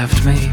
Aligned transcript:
left 0.00 0.24
me. 0.24 0.47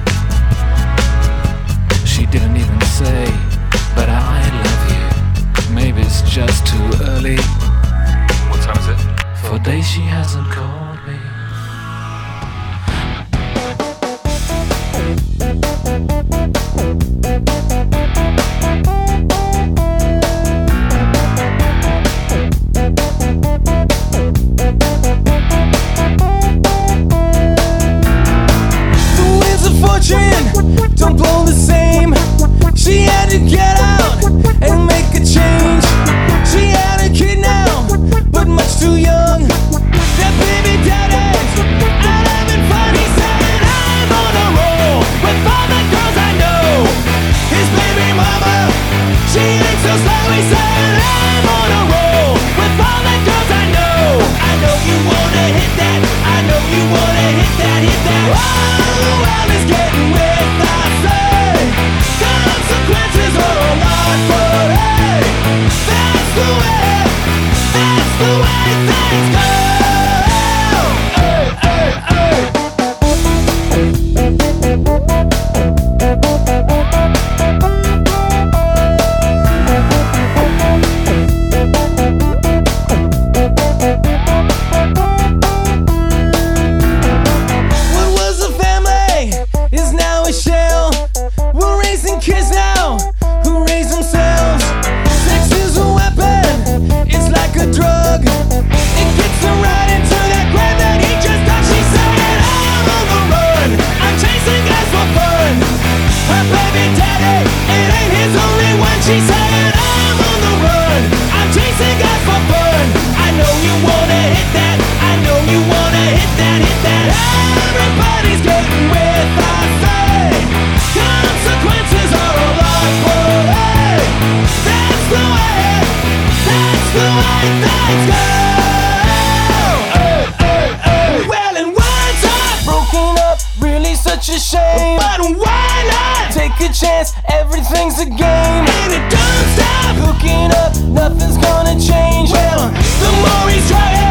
such 134.25 134.35
a 134.35 134.39
shame. 134.39 134.97
But 134.97 135.19
why 135.37 135.85
not? 135.89 136.33
Take 136.33 136.69
a 136.69 136.73
chance, 136.73 137.13
everything's 137.31 137.99
a 137.99 138.05
game. 138.05 138.17
And 138.17 138.93
it 138.93 139.09
don't 139.09 139.47
stop. 139.53 139.95
Hooking 140.01 140.51
up, 140.51 140.75
nothing's 140.87 141.37
gonna 141.37 141.79
change. 141.79 142.31
Well, 142.31 142.69
the 142.69 143.11
more 143.21 143.45
we 143.45 143.59
try 143.67 144.04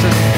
Jackson. 0.00 0.31